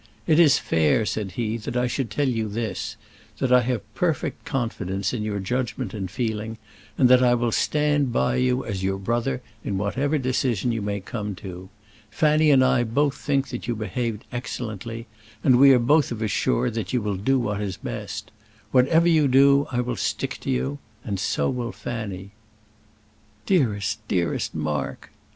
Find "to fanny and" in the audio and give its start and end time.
11.45-12.65